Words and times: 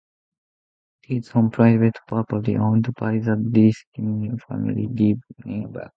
It 1.09 1.17
is 1.17 1.29
on 1.35 1.51
private 1.51 1.95
property, 2.07 2.57
owned 2.57 2.91
by 2.95 3.19
the 3.19 3.35
Dennis 3.35 3.85
family 3.95 4.87
who 4.87 4.93
live 4.95 5.19
nearby. 5.45 5.89